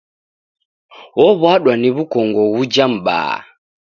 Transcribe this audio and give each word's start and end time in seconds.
Ow'adwa 1.25 1.73
ni 1.77 1.89
w'ukongo 1.95 2.41
ghuja 2.53 2.85
m'baa. 2.93 3.35